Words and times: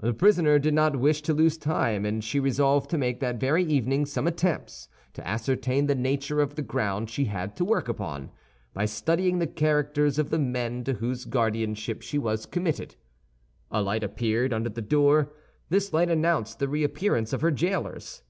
The 0.00 0.14
prisoner 0.14 0.58
did 0.58 0.72
not 0.72 0.96
wish 0.98 1.20
to 1.20 1.34
lose 1.34 1.58
time; 1.58 2.06
and 2.06 2.24
she 2.24 2.40
resolved 2.40 2.88
to 2.88 2.96
make 2.96 3.20
that 3.20 3.38
very 3.38 3.62
evening 3.62 4.06
some 4.06 4.26
attempts 4.26 4.88
to 5.12 5.28
ascertain 5.28 5.84
the 5.86 5.94
nature 5.94 6.40
of 6.40 6.54
the 6.54 6.62
ground 6.62 7.10
she 7.10 7.26
had 7.26 7.54
to 7.56 7.66
work 7.66 7.86
upon, 7.86 8.30
by 8.72 8.86
studying 8.86 9.40
the 9.40 9.46
characters 9.46 10.18
of 10.18 10.30
the 10.30 10.38
men 10.38 10.84
to 10.84 10.94
whose 10.94 11.26
guardianship 11.26 12.00
she 12.00 12.16
was 12.16 12.46
committed. 12.46 12.96
A 13.70 13.82
light 13.82 14.02
appeared 14.02 14.54
under 14.54 14.70
the 14.70 14.80
door; 14.80 15.34
this 15.68 15.92
light 15.92 16.08
announced 16.08 16.60
the 16.60 16.68
reappearance 16.70 17.34
of 17.34 17.42
her 17.42 17.50
jailers. 17.50 18.22